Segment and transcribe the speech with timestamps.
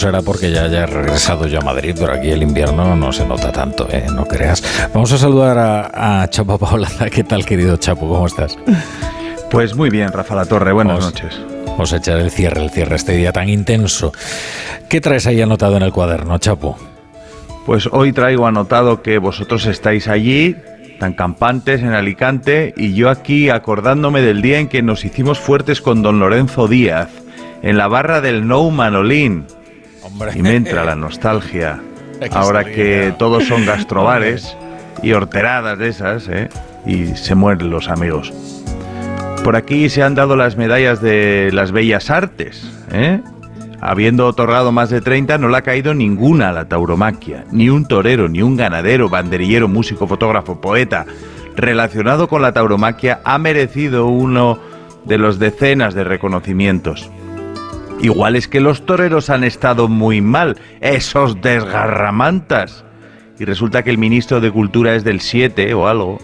[0.00, 3.52] será porque ya haya regresado yo a Madrid, pero aquí el invierno no se nota
[3.52, 4.06] tanto, ¿eh?
[4.10, 4.62] no creas.
[4.94, 7.10] Vamos a saludar a, Chapo Paulada.
[7.10, 8.08] ¿Qué tal, querido Chapo?
[8.08, 8.56] ¿Cómo estás?
[9.50, 10.72] Pues muy bien, Rafa La Torre.
[10.72, 11.38] Buenas noches.
[11.66, 14.10] Vamos a echar el cierre, el cierre, este día tan intenso.
[14.88, 16.78] ¿Qué traes ahí anotado en el cuaderno, Chapo?
[17.66, 20.56] Pues hoy traigo anotado que vosotros estáis allí,
[20.98, 25.82] tan campantes en Alicante, y yo aquí acordándome del día en que nos hicimos fuertes
[25.82, 27.10] con don Lorenzo Díaz,
[27.62, 29.44] en la barra del No Manolín
[30.34, 31.80] y me entra la nostalgia.
[32.32, 34.56] Ahora que todos son gastrobares
[35.02, 36.48] y horteradas de esas, ¿eh?
[36.86, 38.32] y se mueren los amigos.
[39.44, 42.70] Por aquí se han dado las medallas de las bellas artes.
[42.92, 43.22] ¿eh?
[43.80, 47.46] Habiendo otorgado más de 30, no le ha caído ninguna a la tauromaquia.
[47.50, 51.06] Ni un torero, ni un ganadero, banderillero, músico, fotógrafo, poeta
[51.56, 54.58] relacionado con la tauromaquia ha merecido uno
[55.04, 57.10] de los decenas de reconocimientos.
[58.02, 62.84] Igual es que los toreros han estado muy mal, esos desgarramantas.
[63.38, 66.18] Y resulta que el ministro de Cultura es del 7 o algo.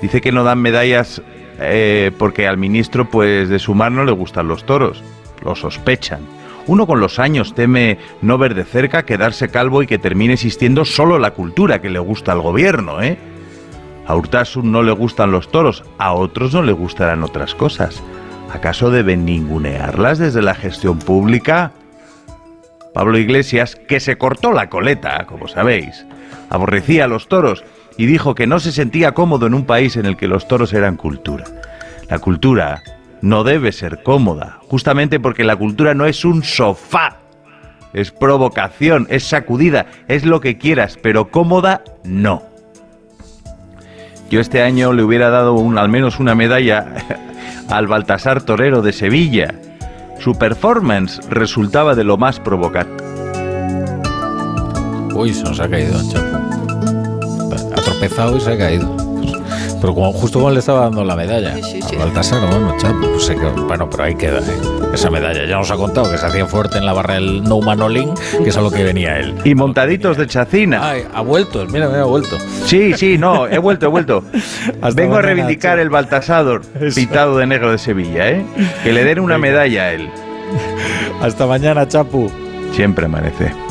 [0.00, 1.22] Dice que no dan medallas
[1.58, 5.02] eh, porque al ministro pues de su mar no le gustan los toros.
[5.44, 6.20] Lo sospechan.
[6.66, 10.84] Uno con los años teme no ver de cerca, quedarse calvo y que termine existiendo
[10.84, 13.18] solo la cultura que le gusta al gobierno, ¿eh?
[14.06, 18.02] A Urtasun no le gustan los toros, a otros no le gustarán otras cosas.
[18.52, 21.72] ¿Acaso deben ningunearlas desde la gestión pública?
[22.92, 26.04] Pablo Iglesias, que se cortó la coleta, como sabéis,
[26.50, 27.64] aborrecía a los toros
[27.96, 30.72] y dijo que no se sentía cómodo en un país en el que los toros
[30.72, 31.44] eran cultura.
[32.08, 32.82] La cultura
[33.22, 37.18] no debe ser cómoda, justamente porque la cultura no es un sofá,
[37.92, 42.42] es provocación, es sacudida, es lo que quieras, pero cómoda no.
[44.28, 46.86] Yo este año le hubiera dado un, al menos una medalla
[47.70, 49.54] al Baltasar Torero de Sevilla.
[50.18, 53.02] Su performance resultaba de lo más provocante.
[55.14, 56.38] Uy, se nos ha caído, Chapo.
[57.74, 59.09] Ha tropezado y se ha caído.
[59.80, 63.32] Pero como, justo cuando le estaba dando la medalla sí, sí, Baltasar, bueno, chapo, pues
[63.66, 64.60] bueno, pero ahí queda ¿eh?
[64.92, 65.46] esa medalla.
[65.46, 68.50] Ya nos ha contado que se hacía fuerte en la barra del No Manolín, que
[68.50, 69.34] es a lo que venía él.
[69.44, 70.90] Y montaditos de chacina.
[70.90, 72.38] Ay, ha vuelto, mira, mira, ha vuelto.
[72.66, 74.22] Sí, sí, no, he vuelto, he vuelto.
[74.94, 76.62] Vengo a reivindicar el Baltasador
[76.94, 78.44] pintado de negro de Sevilla, ¿eh?
[78.82, 80.10] Que le den una medalla a él.
[81.22, 82.30] Hasta mañana, Chapu.
[82.72, 83.69] Siempre amanece.